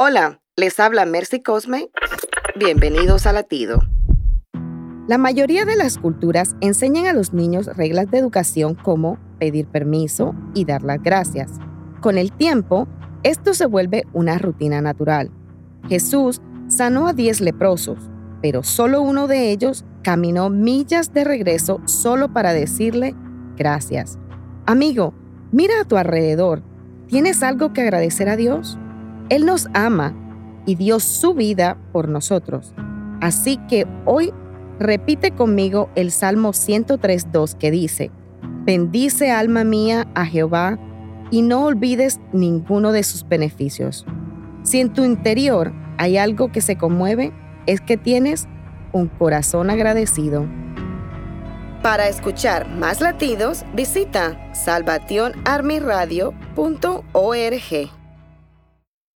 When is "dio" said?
30.74-31.00